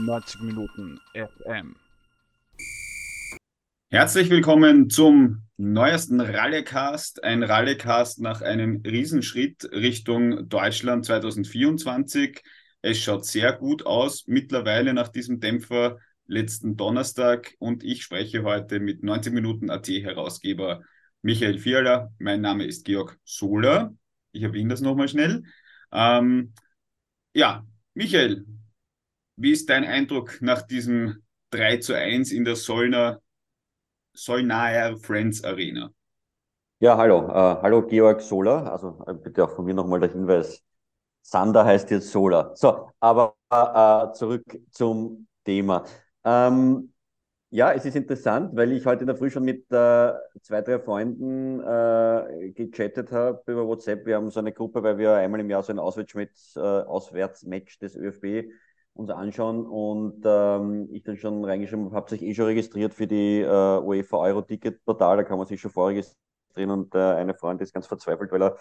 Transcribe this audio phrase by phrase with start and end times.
[0.00, 1.76] 90 Minuten FM.
[3.90, 7.22] Herzlich willkommen zum neuesten Rallycast.
[7.22, 12.42] Ein Rallycast nach einem Riesenschritt Richtung Deutschland 2024.
[12.82, 18.80] Es schaut sehr gut aus mittlerweile nach diesem Dämpfer letzten Donnerstag und ich spreche heute
[18.80, 20.82] mit 90 Minuten AT Herausgeber
[21.22, 22.12] Michael Fiala.
[22.18, 23.94] Mein Name ist Georg Sohler.
[24.32, 25.42] Ich erwähne das nochmal schnell.
[25.92, 26.54] Ähm,
[27.34, 28.46] ja, Michael,
[29.40, 33.22] wie ist dein Eindruck nach diesem 3 zu 1 in der Solner,
[34.12, 35.90] Solnaer Friends Arena?
[36.78, 37.26] Ja, hallo.
[37.28, 38.70] Äh, hallo Georg Sola.
[38.70, 40.62] Also äh, bitte auch von mir nochmal der Hinweis.
[41.22, 42.54] Sander heißt jetzt Sola.
[42.54, 45.84] So, aber äh, zurück zum Thema.
[46.22, 46.92] Ähm,
[47.48, 50.78] ja, es ist interessant, weil ich heute in der Früh schon mit äh, zwei, drei
[50.78, 54.04] Freunden äh, gechattet habe über WhatsApp.
[54.04, 57.78] Wir haben so eine Gruppe, weil wir einmal im Jahr so ein Auswärtsmatch, äh, Auswärtsmatch
[57.78, 58.50] des ÖFB
[58.94, 63.06] uns anschauen und ähm, ich dann schon reingeschrieben habe, habt sich eh schon registriert für
[63.06, 67.34] die äh, UEFA Euro Ticket Portal, da kann man sich schon vorregistrieren und äh, eine
[67.34, 68.56] Freundin ist ganz verzweifelt, weil er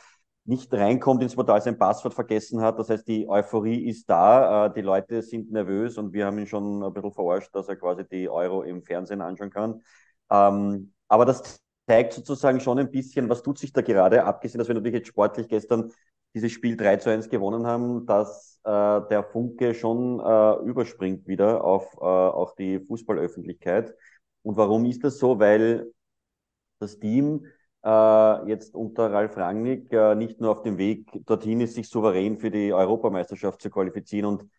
[0.45, 2.79] nicht reinkommt ins Portal, sein Passwort vergessen hat.
[2.79, 6.47] Das heißt, die Euphorie ist da, äh, die Leute sind nervös und wir haben ihn
[6.47, 9.81] schon ein bisschen verarscht, dass er quasi die Euro im Fernsehen anschauen kann.
[10.31, 14.67] Ähm, aber das zeigt sozusagen schon ein bisschen, was tut sich da gerade, abgesehen, dass
[14.67, 15.91] wir natürlich jetzt sportlich gestern
[16.33, 18.69] dieses Spiel 3 zu 1 gewonnen haben, dass äh,
[19.09, 23.95] der Funke schon äh, überspringt wieder auf äh, auch die Fußballöffentlichkeit.
[24.43, 25.39] Und warum ist das so?
[25.39, 25.91] Weil
[26.79, 27.45] das Team
[27.83, 32.37] äh, jetzt unter Ralf Rangnick äh, nicht nur auf dem Weg dorthin ist, sich souverän
[32.37, 34.25] für die Europameisterschaft zu qualifizieren.
[34.25, 34.49] Und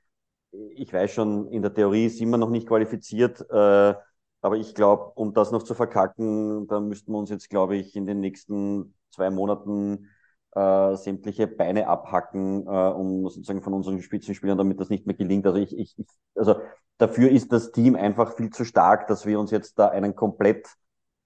[0.53, 3.41] ich weiß schon, in der Theorie sind wir noch nicht qualifiziert.
[3.51, 3.95] Äh,
[4.43, 7.95] aber ich glaube, um das noch zu verkacken, da müssten wir uns jetzt, glaube ich,
[7.95, 10.09] in den nächsten zwei Monaten
[10.53, 15.47] äh, sämtliche Beine abhacken, äh, um sozusagen von unseren Spitzenspielern, damit das nicht mehr gelingt.
[15.47, 16.57] Also ich, ich, ich, also
[16.99, 20.69] dafür ist das Team einfach viel zu stark, dass wir uns jetzt da einen komplett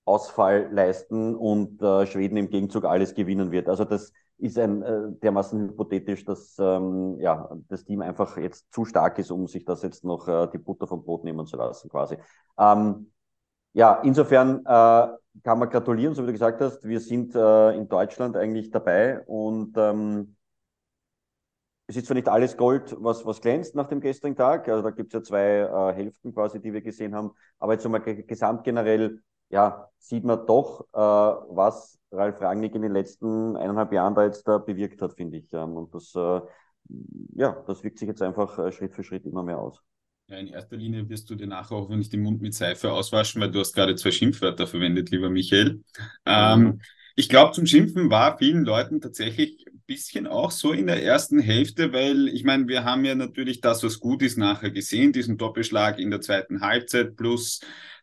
[0.04, 3.68] Ausfall leisten und äh, Schweden im Gegenzug alles gewinnen wird.
[3.68, 8.84] Also das ist ein äh, dermaßen hypothetisch, dass ähm, ja das Team einfach jetzt zu
[8.84, 11.88] stark ist, um sich das jetzt noch äh, die Butter vom Brot nehmen zu lassen,
[11.88, 12.18] quasi.
[12.58, 13.10] Ähm,
[13.74, 15.08] ja, insofern äh,
[15.42, 16.84] kann man gratulieren, so wie du gesagt hast.
[16.84, 20.36] Wir sind äh, in Deutschland eigentlich dabei und ähm,
[21.86, 24.68] es ist zwar nicht alles Gold, was, was glänzt nach dem gestrigen Tag.
[24.68, 27.32] Also da gibt es ja zwei äh, Hälften quasi, die wir gesehen haben.
[27.58, 29.20] Aber jetzt einmal gesamt generell
[29.50, 34.48] ja, sieht man doch, äh, was Ralf Rangnick in den letzten eineinhalb Jahren da jetzt
[34.48, 35.52] da bewirkt hat, finde ich.
[35.52, 36.40] Ähm, und das, äh,
[37.34, 39.82] ja, das wirkt sich jetzt einfach äh, Schritt für Schritt immer mehr aus.
[40.28, 43.40] Ja, in erster Linie wirst du dir nachher auch nicht den Mund mit Seife auswaschen,
[43.42, 45.82] weil du hast gerade zwei Schimpfwörter verwendet, lieber Michael.
[46.24, 46.80] Ähm.
[47.16, 51.38] Ich glaube, zum Schimpfen war vielen Leuten tatsächlich ein bisschen auch so in der ersten
[51.38, 55.38] Hälfte, weil ich meine, wir haben ja natürlich das, was gut ist, nachher gesehen, diesen
[55.38, 57.60] Doppelschlag in der zweiten Halbzeit plus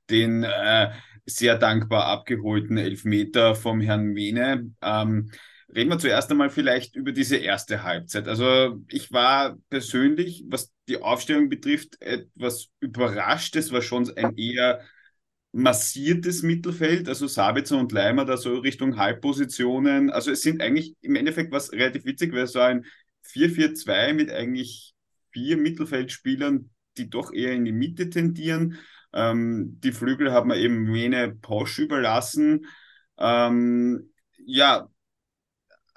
[0.09, 0.91] den äh,
[1.25, 4.71] sehr dankbar abgeholten Elfmeter vom Herrn Mene.
[4.81, 5.29] Ähm,
[5.75, 8.29] reden wir zuerst einmal vielleicht über diese erste Halbzeit.
[8.29, 13.55] Also ich war persönlich, was die Aufstellung betrifft, etwas überrascht.
[13.55, 14.81] Es war schon ein eher
[15.53, 20.09] massiertes Mittelfeld, also Sabitzer und Leimer da so Richtung Halbpositionen.
[20.09, 22.85] Also es sind eigentlich im Endeffekt was relativ witzig, weil es so ein
[23.21, 24.93] 4-4-2 mit eigentlich
[25.31, 28.79] vier Mittelfeldspielern, die doch eher in die Mitte tendieren.
[29.13, 32.65] Ähm, die Flügel haben wir eben Mene Posch überlassen.
[33.17, 34.13] Ähm,
[34.45, 34.89] ja,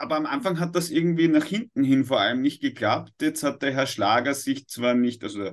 [0.04, 3.15] aber am Anfang hat das irgendwie nach hinten hin vor allem nicht geklappt.
[3.22, 5.53] Jetzt hat der Herr Schlager sich zwar nicht, also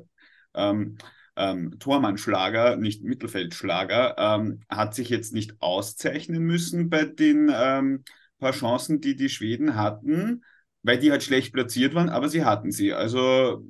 [0.54, 0.98] ähm,
[1.38, 8.04] ähm, Tormann-Schlager, nicht Mittelfeldschlager, ähm, hat sich jetzt nicht auszeichnen müssen bei den ähm,
[8.40, 10.44] paar Chancen, die die Schweden hatten,
[10.84, 12.92] weil die halt schlecht platziert waren, aber sie hatten sie.
[12.94, 13.66] Also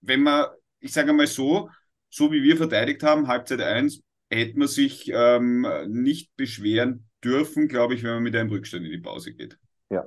[0.00, 0.46] wenn man,
[0.80, 1.70] ich sage mal so,
[2.08, 7.94] so wie wir verteidigt haben, Halbzeit 1, hätte man sich ähm, nicht beschweren dürfen, glaube
[7.94, 9.58] ich, wenn man mit einem Rückstand in die Pause geht.
[9.90, 10.04] Ja,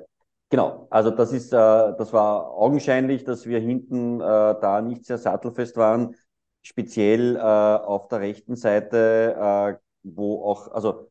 [0.49, 0.87] genau.
[0.89, 5.77] Also das ist, äh, das war augenscheinlich, dass wir hinten äh, da nicht sehr sattelfest
[5.77, 6.15] waren,
[6.61, 11.09] speziell äh, auf der rechten Seite, äh, wo auch, also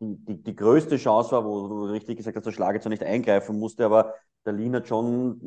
[0.00, 3.58] die, die größte Chance war, wo du richtig gesagt hast, der Schlager zwar nicht eingreifen
[3.58, 5.38] musste, aber der Lina schon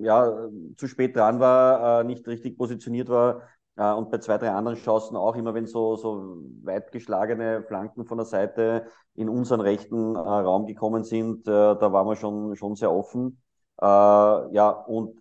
[0.00, 3.42] mm, ja, zu spät dran war, äh, nicht richtig positioniert war
[3.76, 8.04] äh, und bei zwei, drei anderen Chancen auch immer, wenn so, so weit geschlagene Flanken
[8.06, 12.56] von der Seite in unseren rechten äh, Raum gekommen sind, äh, da waren wir schon,
[12.56, 13.42] schon sehr offen.
[13.80, 15.20] Äh, ja, und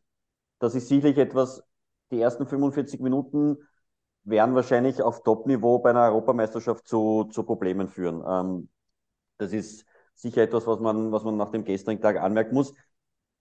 [0.59, 1.63] das ist sicherlich etwas,
[2.11, 3.57] die ersten 45 Minuten
[4.23, 8.23] werden wahrscheinlich auf Top-Niveau bei einer Europameisterschaft zu, zu Problemen führen.
[8.27, 8.69] Ähm,
[9.37, 9.85] das ist
[10.15, 12.73] sicher etwas, was man, was man nach dem gestrigen Tag anmerken muss.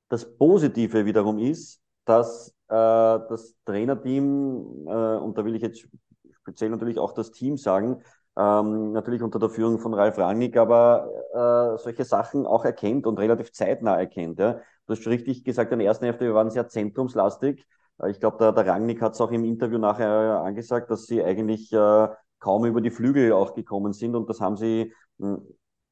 [0.09, 5.87] Das Positive wiederum ist, dass das Trainerteam, äh, und da will ich jetzt
[6.33, 8.03] speziell natürlich auch das Team sagen,
[8.37, 13.19] ähm, natürlich unter der Führung von Ralf Rangnick, aber äh, solche Sachen auch erkennt und
[13.19, 14.39] relativ zeitnah erkennt.
[14.39, 14.61] Ja.
[14.87, 17.65] Du hast schon richtig gesagt, in der ersten Hälfte, wir waren sehr zentrumslastig.
[18.03, 21.23] Äh, ich glaube, der, der Rangnick hat es auch im Interview nachher angesagt, dass sie
[21.23, 22.09] eigentlich äh,
[22.41, 25.37] kaum über die Flügel auch gekommen sind und das haben sie mh,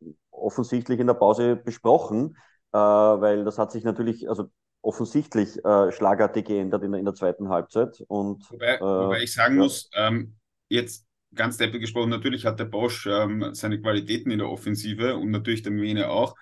[0.00, 2.36] hm, offensichtlich in der Pause besprochen,
[2.72, 4.50] äh, weil das hat sich natürlich, also
[4.82, 8.02] offensichtlich äh, schlagartig geändert in der, in der zweiten Halbzeit.
[8.08, 9.62] Und, wobei, wobei ich sagen ja.
[9.62, 10.34] muss, ähm,
[10.68, 15.30] jetzt ganz deppel gesprochen, natürlich hat der Bosch ähm, seine Qualitäten in der Offensive und
[15.30, 16.34] natürlich der Mene auch.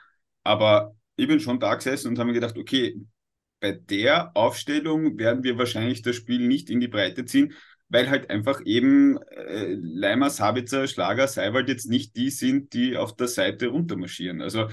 [0.43, 2.99] Aber ich bin schon da gesessen und habe mir gedacht, okay,
[3.61, 7.53] bei der Aufstellung werden wir wahrscheinlich das Spiel nicht in die Breite ziehen,
[7.91, 13.15] weil halt einfach eben äh, Leimer, Sabitzer, Schlager, Seiwald jetzt nicht die sind, die auf
[13.17, 14.41] der Seite runtermarschieren.
[14.41, 14.69] Also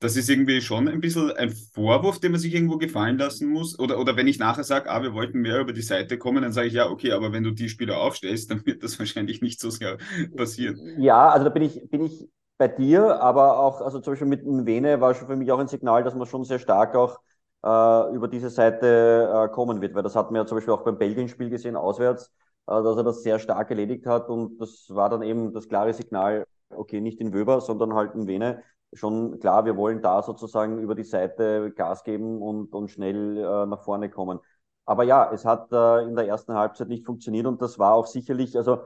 [0.00, 3.78] das ist irgendwie schon ein bisschen ein Vorwurf, den man sich irgendwo gefallen lassen muss.
[3.78, 6.52] Oder, oder wenn ich nachher sage, ah, wir wollten mehr über die Seite kommen, dann
[6.52, 9.60] sage ich, ja, okay, aber wenn du die Spieler aufstellst, dann wird das wahrscheinlich nicht
[9.60, 9.98] so sehr
[10.36, 10.80] passieren.
[10.98, 12.28] Ja, also da bin ich, bin ich
[12.58, 15.58] bei dir, aber auch, also zum Beispiel mit dem Vene war schon für mich auch
[15.58, 17.18] ein Signal, dass man schon sehr stark auch
[17.64, 20.84] äh, über diese Seite äh, kommen wird, weil das hat man ja zum Beispiel auch
[20.84, 22.32] beim Belgien-Spiel gesehen, auswärts,
[22.66, 25.92] äh, dass er das sehr stark erledigt hat und das war dann eben das klare
[25.92, 28.62] Signal, okay, nicht in Wöber, sondern halt in Vene,
[28.92, 33.66] schon klar, wir wollen da sozusagen über die Seite Gas geben und, und schnell äh,
[33.66, 34.40] nach vorne kommen.
[34.84, 38.06] Aber ja, es hat äh, in der ersten Halbzeit nicht funktioniert und das war auch
[38.06, 38.84] sicherlich, also,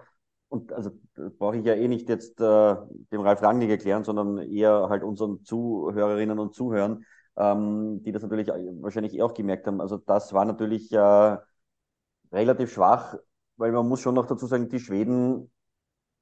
[0.49, 0.91] und also
[1.39, 2.77] brauche ich ja eh nicht jetzt äh,
[3.13, 7.05] dem Ralf Rangnick erklären, sondern eher halt unseren Zuhörerinnen und Zuhörern,
[7.37, 9.81] ähm, die das natürlich wahrscheinlich eh auch gemerkt haben.
[9.81, 11.37] Also das war natürlich äh,
[12.33, 13.17] relativ schwach,
[13.57, 15.51] weil man muss schon noch dazu sagen, die Schweden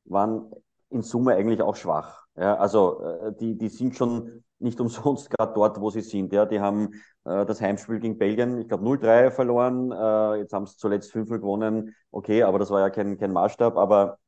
[0.05, 0.53] waren
[0.90, 2.26] in Summe eigentlich auch schwach.
[2.37, 6.32] Ja, also äh, die, die sind schon nicht umsonst gerade dort, wo sie sind.
[6.32, 6.94] Ja, die haben
[7.25, 9.90] äh, das Heimspiel gegen Belgien, ich glaube 0-3 verloren.
[9.92, 11.94] Äh, jetzt haben sie zuletzt 5 gewonnen.
[12.10, 13.76] Okay, aber das war ja kein, kein Maßstab.
[13.76, 14.19] Aber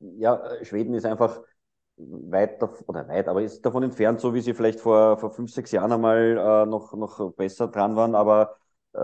[0.00, 1.40] ja, Schweden ist einfach
[1.96, 5.72] weit oder weit, aber ist davon entfernt, so wie sie vielleicht vor, vor fünf, sechs
[5.72, 8.14] Jahren einmal äh, noch, noch besser dran waren.
[8.14, 8.56] Aber
[8.94, 8.98] äh,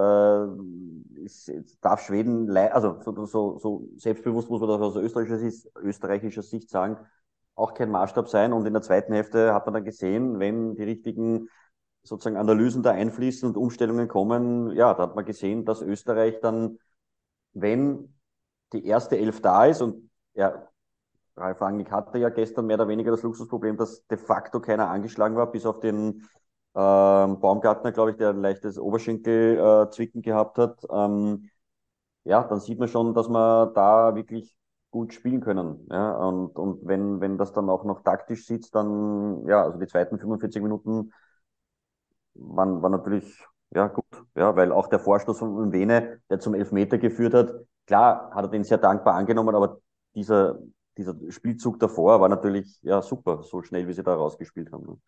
[1.25, 6.43] es, es darf Schweden, also so, so, so selbstbewusst muss man das aus österreichischer, österreichischer
[6.43, 6.99] Sicht sagen,
[7.55, 8.53] auch kein Maßstab sein.
[8.53, 11.49] Und in der zweiten Hälfte hat man dann gesehen, wenn die richtigen
[12.03, 16.79] sozusagen Analysen da einfließen und Umstellungen kommen, ja, da hat man gesehen, dass Österreich dann,
[17.53, 18.15] wenn
[18.73, 20.69] die erste Elf da ist und ja,
[21.37, 25.37] Ralf Angnick hatte ja gestern mehr oder weniger das Luxusproblem, dass de facto keiner angeschlagen
[25.37, 26.29] war, bis auf den
[26.75, 30.85] ähm, Baumgartner, glaube ich, der ein leichtes Oberschenkelzwicken äh, gehabt hat.
[30.91, 31.51] Ähm,
[32.25, 34.57] ja, dann sieht man schon, dass man da wirklich
[34.91, 35.87] gut spielen können.
[35.91, 39.87] Ja, und, und wenn, wenn das dann auch noch taktisch sitzt, dann, ja, also die
[39.87, 41.13] zweiten 45 Minuten
[42.35, 43.25] waren, waren natürlich,
[43.75, 44.05] ja, gut,
[44.37, 47.53] ja, weil auch der Vorstoß von Vene, der zum Elfmeter geführt hat,
[47.87, 49.81] klar, hat er den sehr dankbar angenommen, aber
[50.15, 50.59] dieser,
[50.97, 55.03] dieser Spielzug davor war natürlich, ja, super, so schnell, wie sie da rausgespielt haben.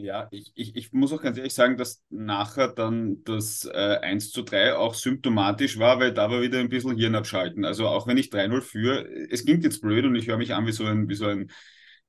[0.00, 4.30] Ja, ich, ich, ich muss auch ganz ehrlich sagen, dass nachher dann das äh, 1
[4.30, 7.64] zu 3 auch symptomatisch war, weil da war wieder ein bisschen Hirn abschalten.
[7.64, 10.66] Also auch wenn ich 3-0 führe, es klingt jetzt blöd und ich höre mich an
[10.66, 11.50] wie so ein, wie so ein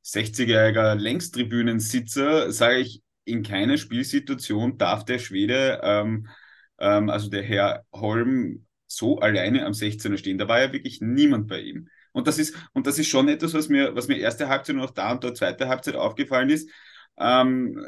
[0.04, 6.28] 60-jähriger Längstribünensitzer, sage ich, in keiner Spielsituation darf der Schwede, ähm,
[6.80, 10.38] ähm, also der Herr Holm, so alleine am 16er stehen.
[10.38, 11.90] Da war ja wirklich niemand bei ihm.
[12.12, 14.82] Und das ist, und das ist schon etwas, was mir, was mir erste Halbzeit und
[14.84, 16.70] auch da und dort zweite Halbzeit aufgefallen ist
[17.20, 17.86] ähm,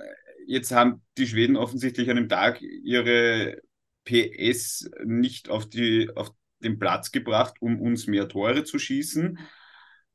[0.47, 3.61] jetzt haben die Schweden offensichtlich an dem Tag ihre
[4.05, 9.39] PS nicht auf, die, auf den Platz gebracht, um uns mehr Tore zu schießen.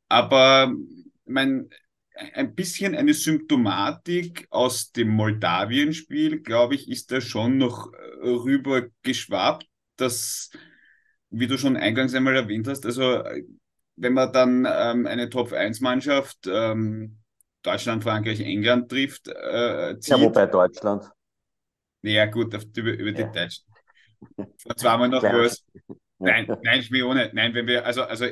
[0.08, 0.74] Aber
[1.24, 1.70] mein,
[2.34, 7.92] ein bisschen eine Symptomatik aus dem Moldawien-Spiel, glaube ich, ist da schon noch
[8.22, 10.50] rüber geschwappt, dass,
[11.30, 13.22] wie du schon eingangs einmal erwähnt hast, also
[13.96, 17.18] wenn man dann ähm, eine Top-1-Mannschaft ähm,
[17.66, 19.28] Deutschland, Frankreich, England trifft.
[19.28, 19.96] Äh.
[20.00, 21.10] Ja, wobei Deutschland.
[22.02, 23.32] Ja, gut, auf, über, über die ja.
[23.32, 23.64] Deutschen.
[24.36, 25.64] Vor zweimal noch was.
[26.18, 27.30] Nein, nein, ich ohne.
[27.34, 28.24] Nein, wenn wir, also, also,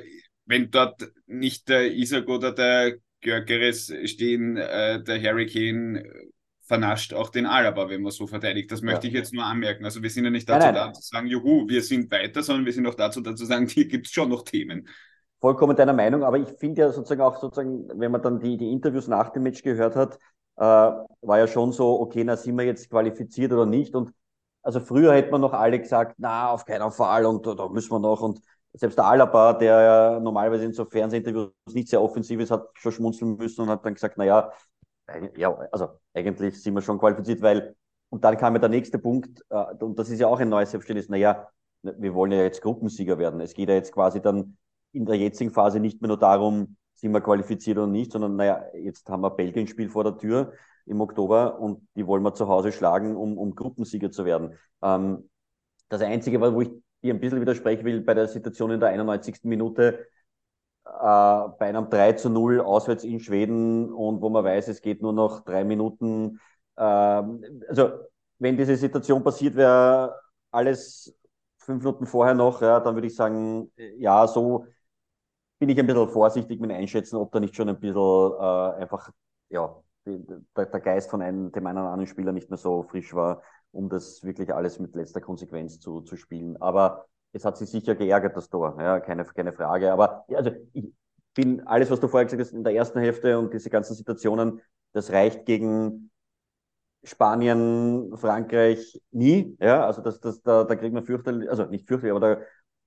[0.47, 6.03] wenn dort nicht der Isaac oder der Görgeres stehen, äh, der Harry Kane
[6.63, 8.73] vernascht auch den Alaba, wenn man so verteidigt.
[8.73, 9.09] Das möchte ja.
[9.09, 9.85] ich jetzt nur anmerken.
[9.85, 10.87] Also wir sind ja nicht dazu nein, nein.
[10.89, 13.67] da zu sagen, juhu, wir sind weiter, sondern wir sind auch dazu da zu sagen,
[13.69, 14.89] hier gibt es schon noch Themen
[15.45, 18.73] vollkommen deiner Meinung, aber ich finde ja sozusagen auch sozusagen, wenn man dann die, die
[18.73, 20.19] Interviews nach dem Match gehört hat,
[20.57, 23.95] äh, war ja schon so, okay, na, sind wir jetzt qualifiziert oder nicht?
[23.95, 24.11] Und
[24.63, 27.99] also früher hätte man noch alle gesagt, na, auf keinen Fall und da, müssen wir
[27.99, 28.23] noch.
[28.23, 28.41] Und
[28.73, 32.93] selbst der Alaba, der ja normalerweise in so Fernsehinterviews nicht sehr offensiv ist, hat schon
[32.93, 34.51] schmunzeln müssen und hat dann gesagt, na ja,
[35.37, 37.77] ja, also eigentlich sind wir schon qualifiziert, weil
[38.09, 40.71] und dann kam ja der nächste Punkt, äh, und das ist ja auch ein neues
[40.71, 41.49] Selbstverständnis, naja,
[41.83, 43.43] wir wollen ja jetzt Gruppensieger werden.
[43.43, 44.57] Es geht ja jetzt quasi dann
[44.95, 48.65] in der jetzigen Phase nicht mehr nur darum, sind wir qualifiziert oder nicht, sondern naja,
[48.75, 50.53] jetzt haben wir Belgien-Spiel vor der Tür
[50.87, 54.59] im Oktober und die wollen wir zu Hause schlagen, um, um Gruppensieger zu werden.
[54.83, 55.29] Ähm,
[55.89, 56.71] das Einzige, wo ich
[57.03, 59.49] dir ein bisschen widersprechen will, bei der Situation in der 91.
[59.49, 60.07] Minute,
[60.85, 65.03] äh, bei einem 3 zu 0 auswärts in Schweden und wo man weiß, es geht
[65.03, 66.41] nur noch drei Minuten.
[66.77, 67.91] Äh, also,
[68.39, 70.15] wenn diese Situation passiert wäre,
[70.51, 71.17] alles
[71.59, 74.67] fünf Minuten vorher noch, ja, dann würde ich sagen, ja, so
[75.67, 77.97] bin ich ein bisschen vorsichtig mit Einschätzen, ob da nicht schon ein bisschen
[78.39, 79.11] äh, einfach,
[79.49, 79.75] ja,
[80.07, 83.43] der, der Geist von einem, dem einen oder anderen Spieler nicht mehr so frisch war,
[83.73, 86.61] um das wirklich alles mit letzter Konsequenz zu, zu spielen.
[86.61, 89.91] Aber es hat sich sicher geärgert, das Tor, ja, keine, keine Frage.
[89.91, 90.93] Aber also ich
[91.33, 94.61] bin alles, was du vorher gesagt hast, in der ersten Hälfte und diese ganzen Situationen,
[94.93, 96.11] das reicht gegen
[97.03, 99.57] Spanien, Frankreich nie.
[99.61, 102.43] Ja, also das, das, da, da kriegt man fürchterlich, also nicht fürchterlich, aber da,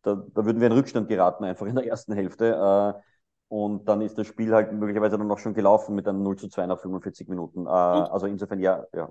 [0.07, 2.95] da, da würden wir in Rückstand geraten, einfach in der ersten Hälfte.
[2.95, 3.01] Äh,
[3.49, 6.47] und dann ist das Spiel halt möglicherweise dann noch schon gelaufen mit einem 0 zu
[6.47, 7.65] 2 nach 45 Minuten.
[7.65, 9.09] Äh, also insofern ja, ja.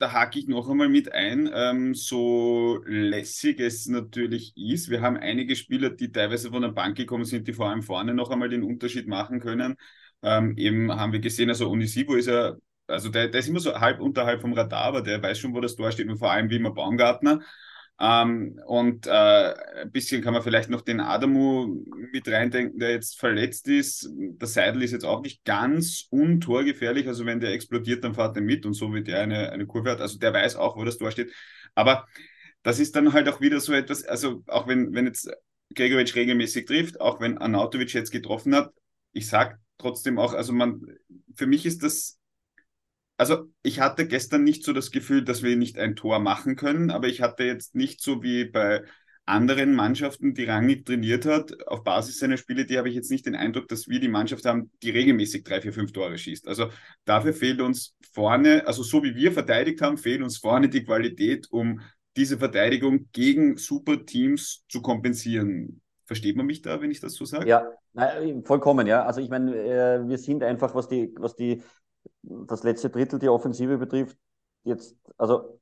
[0.00, 4.90] Da hake ich noch einmal mit ein, ähm, so lässig es natürlich ist.
[4.90, 8.14] Wir haben einige Spieler, die teilweise von der Bank gekommen sind, die vor allem vorne
[8.14, 9.76] noch einmal den Unterschied machen können.
[10.22, 12.54] Ähm, eben haben wir gesehen, also Onisivo ist ja,
[12.86, 15.60] also der, der ist immer so halb unterhalb vom Radar, aber der weiß schon, wo
[15.60, 17.40] das Tor steht und vor allem wie immer Baumgartner.
[18.00, 23.18] Ähm, und äh, ein bisschen kann man vielleicht noch den Adamu mit reindenken, der jetzt
[23.18, 24.08] verletzt ist.
[24.12, 27.08] Der Seidel ist jetzt auch nicht ganz untorgefährlich.
[27.08, 29.90] Also wenn der explodiert, dann fährt er mit und so wie der eine, eine Kurve
[29.90, 30.00] hat.
[30.00, 31.32] Also der weiß auch, wo das Tor steht.
[31.74, 32.06] Aber
[32.62, 35.30] das ist dann halt auch wieder so etwas, also auch wenn, wenn jetzt
[35.74, 38.72] Gregovic regelmäßig trifft, auch wenn Anautovic jetzt getroffen hat,
[39.12, 40.82] ich sag trotzdem auch, also man,
[41.34, 42.17] für mich ist das
[43.18, 46.90] also ich hatte gestern nicht so das Gefühl, dass wir nicht ein Tor machen können,
[46.90, 48.84] aber ich hatte jetzt nicht so wie bei
[49.26, 53.26] anderen Mannschaften, die Rangnick trainiert hat, auf Basis seiner Spiele, die habe ich jetzt nicht
[53.26, 56.48] den Eindruck, dass wir die Mannschaft haben, die regelmäßig drei, vier, fünf Tore schießt.
[56.48, 56.70] Also
[57.04, 61.48] dafür fehlt uns vorne, also so wie wir verteidigt haben, fehlt uns vorne die Qualität,
[61.50, 61.80] um
[62.16, 65.82] diese Verteidigung gegen Superteams zu kompensieren.
[66.06, 67.48] Versteht man mich da, wenn ich das so sage?
[67.48, 67.66] Ja,
[68.44, 69.04] vollkommen, ja.
[69.04, 71.62] Also ich meine, äh, wir sind einfach, was die, was die
[72.22, 74.18] das letzte Drittel die Offensive betrifft,
[74.64, 75.60] jetzt, also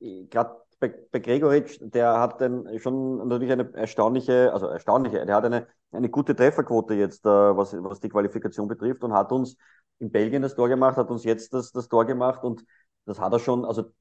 [0.00, 5.34] äh, gerade bei, bei Gregoritsch, der hat dann schon natürlich eine erstaunliche, also erstaunliche, der
[5.34, 9.56] hat eine, eine gute Trefferquote jetzt, äh, was, was die Qualifikation betrifft und hat uns
[9.98, 12.64] in Belgien das Tor gemacht, hat uns jetzt das, das Tor gemacht und
[13.06, 13.92] das hat er schon, also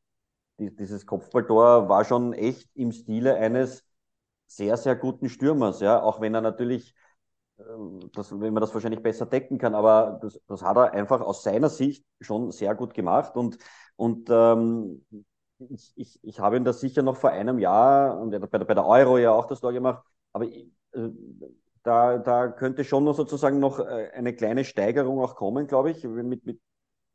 [0.59, 3.83] die, dieses Kopfballtor war schon echt im Stile eines
[4.47, 6.93] sehr, sehr guten Stürmers, ja, auch wenn er natürlich
[7.59, 11.21] ähm, das, wenn man das wahrscheinlich besser decken kann, aber das, das hat er einfach
[11.21, 13.57] aus seiner Sicht schon sehr gut gemacht und,
[13.95, 15.05] und ähm,
[15.59, 18.73] ich, ich, ich habe ihn da sicher noch vor einem Jahr und bei der, bei
[18.73, 20.63] der Euro ja auch das Tor gemacht, aber äh,
[21.83, 26.03] da, da könnte schon noch sozusagen noch äh, eine kleine Steigerung auch kommen, glaube ich,
[26.03, 26.59] mit, mit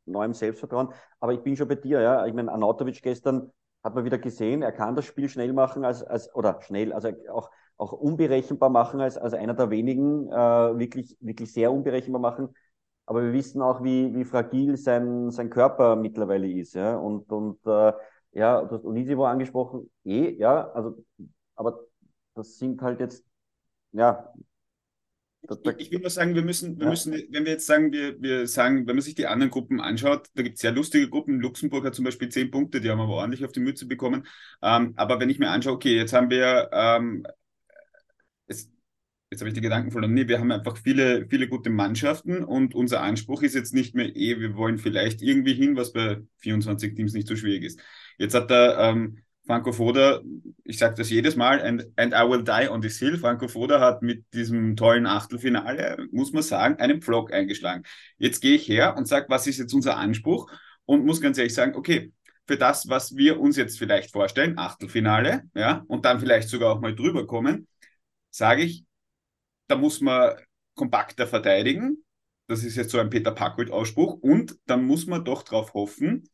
[0.05, 0.89] neuem Selbstvertrauen.
[1.19, 2.25] Aber ich bin schon bei dir, ja.
[2.25, 3.51] Ich meine, Anatovic gestern
[3.83, 7.09] hat man wieder gesehen, er kann das Spiel schnell machen als, als oder schnell, also
[7.31, 10.33] auch auch unberechenbar machen als, als einer der wenigen, äh,
[10.79, 12.49] wirklich, wirklich sehr unberechenbar machen.
[13.05, 16.73] Aber wir wissen auch, wie, wie fragil sein, sein Körper mittlerweile ist.
[16.75, 16.95] Ja?
[16.95, 17.93] Und, und äh,
[18.31, 21.03] ja, du hast Unisivo angesprochen, eh, ja, also,
[21.55, 21.79] aber
[22.35, 23.25] das sind halt jetzt,
[23.91, 24.33] ja.
[25.41, 26.89] Ich, ich will nur sagen, wir müssen, wir ja.
[26.89, 30.29] müssen, wenn wir jetzt sagen, wir, wir sagen, wenn man sich die anderen Gruppen anschaut,
[30.35, 31.41] da gibt es sehr lustige Gruppen.
[31.41, 34.25] Luxemburg hat zum Beispiel zehn Punkte, die haben aber ordentlich auf die Mütze bekommen.
[34.61, 37.27] Ähm, aber wenn ich mir anschaue, okay, jetzt haben wir ähm,
[39.33, 42.75] jetzt habe ich die Gedanken verloren, nee, wir haben einfach viele, viele gute Mannschaften und
[42.75, 46.93] unser Anspruch ist jetzt nicht mehr eh, wir wollen vielleicht irgendwie hin, was bei 24
[46.93, 47.79] Teams nicht so schwierig ist.
[48.19, 50.21] Jetzt hat der ähm, Franco Foda,
[50.63, 53.17] ich sage das jedes Mal, and, and I will die on this hill.
[53.17, 57.83] Franco Foda hat mit diesem tollen Achtelfinale, muss man sagen, einen Pflock eingeschlagen.
[58.19, 60.49] Jetzt gehe ich her und sage, was ist jetzt unser Anspruch?
[60.85, 62.13] Und muss ganz ehrlich sagen, okay,
[62.45, 66.81] für das, was wir uns jetzt vielleicht vorstellen, Achtelfinale, ja, und dann vielleicht sogar auch
[66.81, 67.67] mal drüber kommen,
[68.29, 68.85] sage ich,
[69.67, 70.35] da muss man
[70.75, 72.03] kompakter verteidigen.
[72.47, 74.13] Das ist jetzt so ein Peter Packold-Ausspruch.
[74.21, 76.29] Und dann muss man doch darauf hoffen,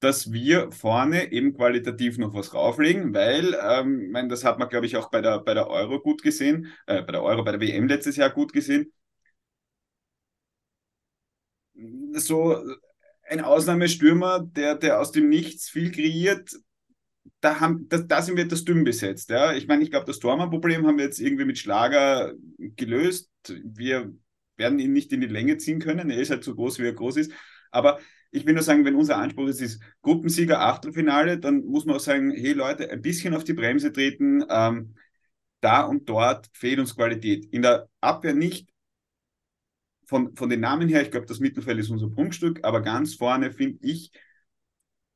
[0.00, 4.86] dass wir vorne eben qualitativ noch was rauflegen, weil, ähm, mein, das hat man, glaube
[4.86, 7.60] ich, auch bei der, bei der Euro gut gesehen, äh, bei der Euro, bei der
[7.60, 8.92] WM letztes Jahr gut gesehen.
[12.14, 12.62] So
[13.28, 16.50] ein Ausnahmestürmer, der, der aus dem Nichts viel kreiert,
[17.40, 19.30] da, haben, da, da sind wir etwas dünn besetzt.
[19.30, 19.52] Ja?
[19.52, 23.30] Ich meine, ich glaube, das Tormann-Problem haben wir jetzt irgendwie mit Schlager gelöst.
[23.64, 24.12] Wir
[24.56, 26.10] werden ihn nicht in die Länge ziehen können.
[26.10, 27.32] Er ist halt so groß, wie er groß ist.
[27.70, 27.98] Aber
[28.30, 32.00] ich will nur sagen, wenn unser Anspruch ist, ist Gruppensieger, Achtelfinale, dann muss man auch
[32.00, 34.44] sagen, hey Leute, ein bisschen auf die Bremse treten.
[34.48, 34.94] Ähm,
[35.60, 37.46] da und dort fehlt uns Qualität.
[37.46, 38.68] In der Abwehr nicht
[40.06, 43.52] von, von den Namen her, ich glaube, das Mittelfeld ist unser Prunkstück, aber ganz vorne
[43.52, 44.12] finde ich,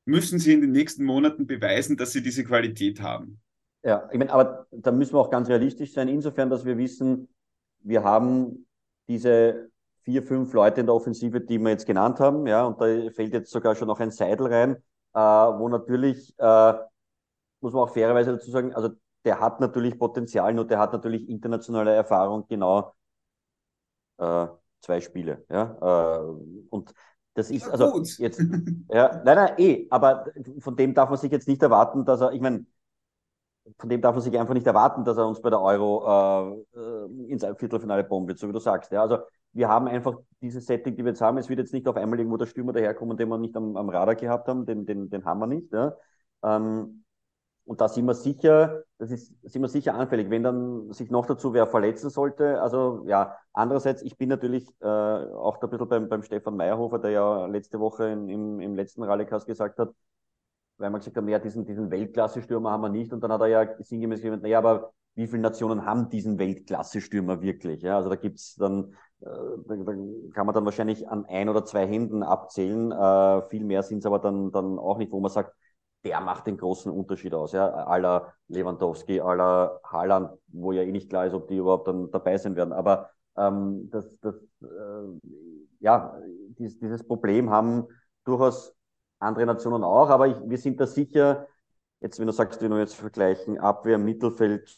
[0.07, 3.41] müssen sie in den nächsten Monaten beweisen, dass sie diese Qualität haben.
[3.83, 7.29] Ja, ich meine, aber da müssen wir auch ganz realistisch sein, insofern, dass wir wissen,
[7.81, 8.67] wir haben
[9.09, 9.71] diese
[10.03, 13.33] vier, fünf Leute in der Offensive, die wir jetzt genannt haben, ja, und da fällt
[13.33, 14.77] jetzt sogar schon noch ein Seidel rein,
[15.15, 16.75] äh, wo natürlich, äh,
[17.61, 18.91] muss man auch fairerweise dazu sagen, also
[19.25, 22.95] der hat natürlich Potenzial, nur der hat natürlich internationale Erfahrung, genau
[24.19, 24.47] äh,
[24.81, 26.93] zwei Spiele, ja, äh, und
[27.37, 28.19] das ist, also gut.
[28.19, 28.41] jetzt,
[28.91, 30.25] ja, nein, nein, eh, aber
[30.59, 32.65] von dem darf man sich jetzt nicht erwarten, dass er, ich meine,
[33.79, 37.31] von dem darf man sich einfach nicht erwarten, dass er uns bei der Euro äh
[37.31, 38.93] ins Viertelfinale bomben wird, so wie du sagst.
[38.93, 39.03] Ja.
[39.03, 39.19] Also
[39.53, 41.39] wir haben einfach dieses Setting, die wir jetzt haben.
[41.39, 43.89] Es wird jetzt nicht auf einmal irgendwo der Stürmer daherkommen, den wir nicht am, am
[43.89, 45.73] Radar gehabt haben, den, den, den haben wir nicht.
[45.73, 45.97] Ja.
[46.43, 47.05] Ähm,
[47.67, 51.27] und da sind wir sicher, das ist, sind wir sicher anfällig, wenn dann sich noch
[51.27, 52.61] dazu wer verletzen sollte.
[52.63, 57.01] Also ja, andererseits, ich bin natürlich äh, auch da ein bisschen beim, beim Stefan Meyerhofer,
[57.01, 59.93] der ja letzte Woche in, im, im letzten Rallycast gesagt hat,
[60.79, 63.13] weil man gesagt hat, ja, diesen, diesen Weltklasse-Stürmer haben wir nicht.
[63.13, 67.41] Und dann hat er ja sinngemäß gesagt, naja, aber wie viele Nationen haben diesen Weltklasse-Stürmer
[67.43, 67.83] wirklich?
[67.83, 69.27] Ja, also da gibt's dann, äh,
[69.67, 69.93] da, da,
[70.35, 72.93] kann man dann wahrscheinlich an ein oder zwei Händen abzählen.
[72.93, 75.53] Äh, viel mehr sind es aber dann, dann auch nicht, wo man sagt,
[76.07, 77.53] der macht den großen Unterschied aus.
[77.53, 82.11] Ja, aller Lewandowski, aller Haaland, wo ja eh nicht klar ist, ob die überhaupt dann
[82.13, 82.73] dabei sein werden.
[82.73, 85.21] Aber ähm, das, das, äh,
[85.81, 86.17] ja,
[86.59, 87.89] dieses, dieses Problem haben
[88.25, 88.73] durchaus
[89.19, 91.49] andere Nationen auch, aber ich, wir sind da sicher,
[92.01, 94.77] jetzt wenn du sagst, wenn wir jetzt vergleichen, Abwehr, Mittelfeld,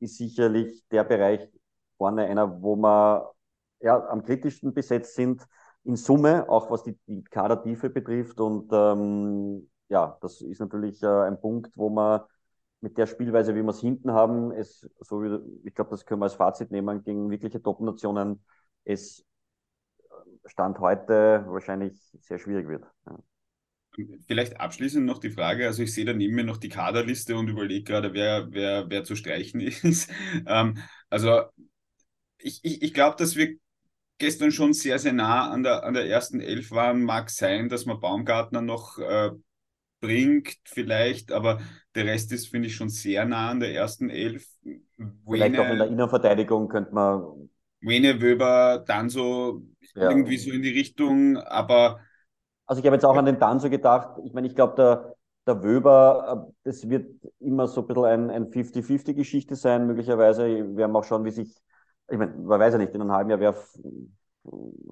[0.00, 1.50] ist sicherlich der Bereich
[1.98, 3.32] vorne einer, wo wir
[3.80, 5.46] ja, am kritischsten besetzt sind,
[5.84, 8.40] in Summe, auch was die, die Kadertiefe betrifft.
[8.40, 12.20] Und ähm, ja, das ist natürlich äh, ein Punkt, wo man
[12.80, 16.20] mit der Spielweise, wie wir es hinten haben, es, so wie, ich glaube, das können
[16.20, 18.44] wir als Fazit nehmen, gegen wirkliche Top-Nationen,
[18.84, 19.24] es
[20.46, 22.84] Stand heute wahrscheinlich sehr schwierig wird.
[23.06, 23.18] Ja.
[24.26, 27.48] Vielleicht abschließend noch die Frage, also ich sehe da neben mir noch die Kaderliste und
[27.48, 30.10] überlege gerade, wer, wer, wer zu streichen ist.
[30.46, 31.42] Ähm, also
[32.38, 33.56] ich, ich, ich glaube, dass wir
[34.18, 37.04] gestern schon sehr, sehr nah an der, an der ersten Elf waren.
[37.04, 39.30] Mag sein, dass man Baumgartner noch äh,
[40.00, 41.60] bringt, vielleicht, aber
[41.94, 44.46] der Rest ist, finde ich, schon sehr nah an der ersten Elf.
[44.62, 47.50] Vielleicht Wene, auch in der Innenverteidigung könnte man.
[47.80, 49.62] Wene Wöber, dann so
[49.94, 50.10] ja.
[50.10, 52.00] irgendwie so in die Richtung, aber
[52.66, 54.18] also ich habe jetzt auch an den Danzo gedacht.
[54.24, 58.30] Ich meine, ich glaube, der, der Wöber, äh, das wird immer so ein bisschen ein,
[58.30, 60.46] ein 50-50-Geschichte sein, möglicherweise.
[60.46, 61.56] Wir werden auch schauen, wie sich,
[62.10, 63.54] ich meine, man weiß ja nicht, in einem halben Jahr, wer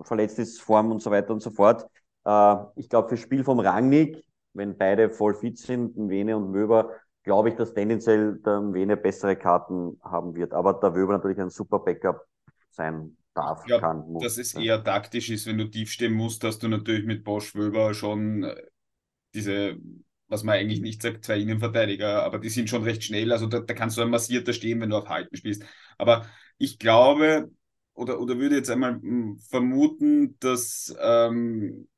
[0.02, 1.86] verletzt ist, Form und so weiter und so fort.
[2.24, 6.90] Äh, ich glaube, für Spiel vom Rangnick, wenn beide voll fit sind, Wene und Wöber,
[7.24, 10.52] glaube ich, dass tendenziell der Wene bessere Karten haben wird.
[10.52, 12.24] Aber der Wöber natürlich ein super Backup
[12.70, 14.08] sein darf, glaub, kann.
[14.08, 14.22] Muss.
[14.22, 17.54] Dass es eher taktisch ist, wenn du tief stehen musst, dass du natürlich mit Bosch
[17.54, 18.62] Wöber schon äh,
[19.34, 19.76] diese,
[20.28, 23.32] was man eigentlich nicht sagt, zwei Innenverteidiger, aber die sind schon recht schnell.
[23.32, 25.64] Also da, da kannst du ein massierter stehen, wenn du auf Halten spielst.
[25.98, 26.26] Aber
[26.58, 27.50] ich glaube,
[27.94, 31.88] oder, oder würde jetzt einmal hm, vermuten, dass ähm,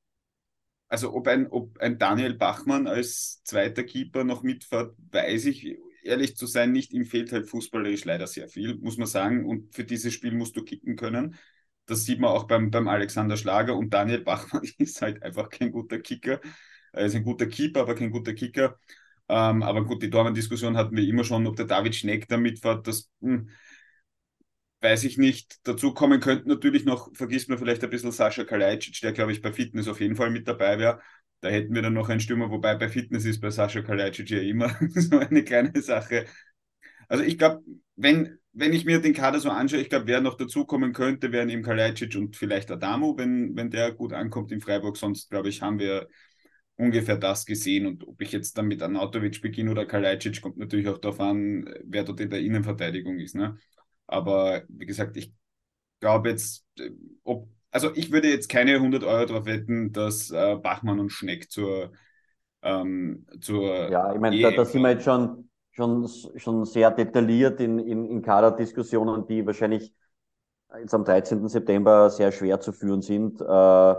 [0.89, 6.37] also ob ein, ob ein Daniel Bachmann als zweiter Keeper noch mitfährt, weiß ich ehrlich
[6.37, 6.93] zu sein, nicht.
[6.93, 9.45] Ihm fehlt halt fußballerisch leider sehr viel, muss man sagen.
[9.45, 11.37] Und für dieses Spiel musst du kicken können.
[11.87, 15.73] Das sieht man auch beim, beim Alexander Schlager und Daniel Bachmann ist halt einfach kein
[15.73, 16.41] guter Kicker.
[16.93, 18.79] Er ist ein guter Keeper, aber kein guter Kicker.
[19.29, 22.87] Ähm, aber gut, die Dortmund-Diskussion hatten wir immer schon, ob der David Schneck da mitfährt.
[22.87, 23.51] Das hm,
[24.81, 25.59] weiß ich nicht.
[25.65, 29.43] Dazu kommen könnten natürlich noch, vergisst man vielleicht ein bisschen Sascha Kalajdzic, der glaube ich
[29.43, 31.01] bei Fitness auf jeden Fall mit dabei wäre.
[31.41, 34.41] Da hätten wir dann noch einen Stürmer, wobei bei Fitness ist bei Sascha Kalajdzic ja
[34.41, 36.27] immer so eine kleine Sache.
[37.09, 37.63] Also ich glaube,
[37.97, 41.49] wenn, wenn ich mir den Kader so anschaue, ich glaube, wer noch dazukommen könnte, wären
[41.49, 44.97] eben Kalajdzic und vielleicht Adamo, wenn, wenn der gut ankommt in Freiburg.
[44.97, 46.09] Sonst, glaube ich, haben wir
[46.77, 47.87] ungefähr das gesehen.
[47.87, 51.69] Und ob ich jetzt dann mit Anatovic beginne oder Kalajdzic, kommt natürlich auch darauf an,
[51.85, 53.35] wer dort in der Innenverteidigung ist.
[53.35, 53.59] Ne?
[54.07, 55.33] Aber wie gesagt, ich
[56.01, 56.67] glaube jetzt,
[57.25, 61.51] ob also ich würde jetzt keine 100 Euro darauf wetten, dass äh, Bachmann und Schneck
[61.51, 61.93] zur,
[62.63, 67.61] ähm, zur Ja, ich meine, da, da, sind wir jetzt schon, schon, schon sehr detailliert
[67.61, 69.93] in, in, in Kaderdiskussionen, die wahrscheinlich
[70.79, 71.47] jetzt am 13.
[71.49, 73.43] September sehr schwer zu führen sind.
[73.43, 73.93] Äh,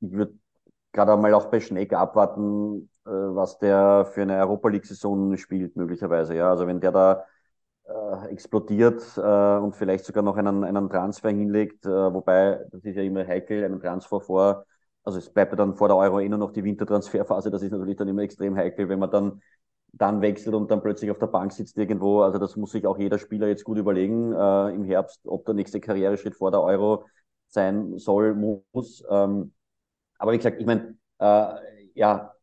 [0.00, 0.38] ich würde
[0.92, 6.36] gerade einmal auch bei Schneck abwarten, äh, was der für eine Europa League-Saison spielt, möglicherweise.
[6.36, 7.24] Ja, also wenn der da
[7.92, 12.96] äh, explodiert äh, und vielleicht sogar noch einen, einen Transfer hinlegt, äh, wobei das ist
[12.96, 14.64] ja immer heikel, einen Transfer vor
[15.04, 17.50] also es bleibt ja dann vor der Euro eh nur noch die Wintertransferphase.
[17.50, 19.42] Das ist natürlich dann immer extrem heikel, wenn man dann,
[19.92, 22.22] dann wechselt und dann plötzlich auf der Bank sitzt irgendwo.
[22.22, 25.54] Also das muss sich auch jeder Spieler jetzt gut überlegen äh, im Herbst, ob der
[25.54, 27.04] nächste Karriereschritt vor der Euro
[27.48, 29.04] sein soll, muss.
[29.10, 29.52] Ähm,
[30.18, 31.54] aber wie gesagt, ich meine, äh,
[31.94, 32.34] ja,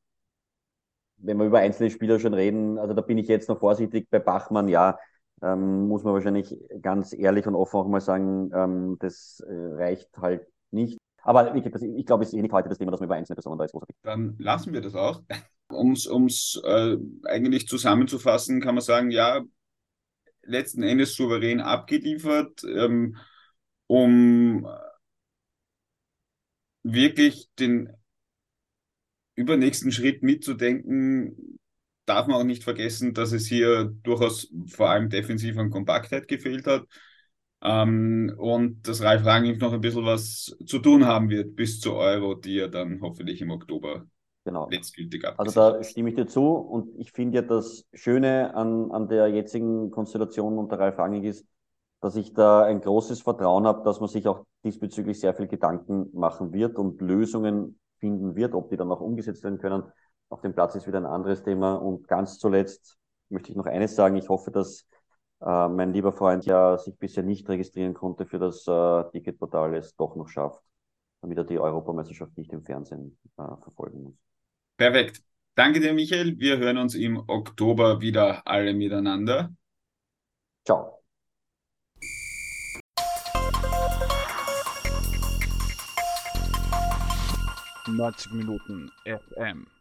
[1.17, 4.19] wenn wir über einzelne Spieler schon reden, also da bin ich jetzt noch vorsichtig bei
[4.19, 4.97] Bachmann, ja,
[5.41, 10.09] ähm, muss man wahrscheinlich ganz ehrlich und offen auch mal sagen, ähm, das äh, reicht
[10.17, 10.97] halt nicht.
[11.21, 13.35] Aber ich, ich glaube, es ist eh nicht heute das Thema, dass man über einzelne
[13.35, 13.75] Personen da ist.
[14.03, 15.21] Dann lassen wir das auch.
[15.71, 19.41] Um es äh, eigentlich zusammenzufassen, kann man sagen, ja,
[20.41, 23.17] letzten Endes souverän abgeliefert, ähm,
[23.87, 24.67] um
[26.83, 27.89] wirklich den
[29.35, 31.59] übernächsten Schritt mitzudenken,
[32.09, 36.67] darf man auch nicht vergessen, dass es hier durchaus vor allem defensiv an Kompaktheit gefehlt
[36.67, 36.85] hat.
[37.61, 41.95] Ähm, und dass Ralf Rangnick noch ein bisschen was zu tun haben wird bis zur
[41.95, 44.05] Euro, die er dann hoffentlich im Oktober
[44.45, 44.69] genau.
[44.69, 48.91] letztgültig abgesichert Also da stimme ich dir zu und ich finde ja das Schöne an,
[48.91, 51.45] an der jetzigen Konstellation unter Ralf Rangnick ist,
[52.01, 56.09] dass ich da ein großes Vertrauen habe, dass man sich auch diesbezüglich sehr viel Gedanken
[56.13, 59.83] machen wird und Lösungen finden wird, ob die dann auch umgesetzt werden können.
[60.29, 61.75] Auf dem Platz ist wieder ein anderes Thema.
[61.75, 62.97] Und ganz zuletzt
[63.29, 64.15] möchte ich noch eines sagen.
[64.15, 64.87] Ich hoffe, dass
[65.41, 69.95] äh, mein lieber Freund ja sich bisher nicht registrieren konnte für das äh, Ticketportal, es
[69.95, 70.61] doch noch schafft,
[71.21, 74.15] damit er die Europameisterschaft nicht im Fernsehen äh, verfolgen muss.
[74.77, 75.23] Perfekt.
[75.55, 76.37] Danke dir, Michael.
[76.39, 79.49] Wir hören uns im Oktober wieder alle miteinander.
[80.63, 80.99] Ciao.
[87.87, 89.78] 90 Minuten FM.